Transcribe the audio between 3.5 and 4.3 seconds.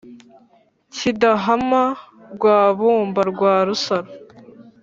rusaro,